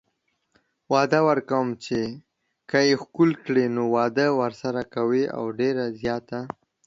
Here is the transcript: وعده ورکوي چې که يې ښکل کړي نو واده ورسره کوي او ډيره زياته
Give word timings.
وعده 0.91 1.19
ورکوي 1.29 1.73
چې 1.85 1.99
که 2.69 2.77
يې 2.87 2.95
ښکل 3.03 3.29
کړي 3.45 3.65
نو 3.75 3.83
واده 3.95 4.27
ورسره 4.39 4.81
کوي 4.95 5.23
او 5.37 5.43
ډيره 5.59 5.85
زياته 6.01 6.39